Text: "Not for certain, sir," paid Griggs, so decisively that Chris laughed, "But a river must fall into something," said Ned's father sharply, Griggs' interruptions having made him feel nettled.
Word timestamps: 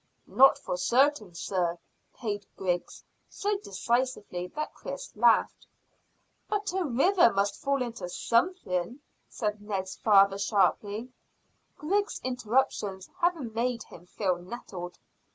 "Not 0.25 0.57
for 0.57 0.77
certain, 0.77 1.35
sir," 1.35 1.77
paid 2.15 2.47
Griggs, 2.57 3.03
so 3.29 3.55
decisively 3.59 4.47
that 4.55 4.73
Chris 4.73 5.15
laughed, 5.15 5.67
"But 6.49 6.73
a 6.73 6.83
river 6.83 7.31
must 7.31 7.55
fall 7.61 7.83
into 7.83 8.09
something," 8.09 8.99
said 9.29 9.61
Ned's 9.61 9.97
father 9.97 10.39
sharply, 10.39 11.11
Griggs' 11.77 12.19
interruptions 12.23 13.11
having 13.19 13.53
made 13.53 13.83
him 13.83 14.07
feel 14.07 14.37
nettled. 14.37 14.97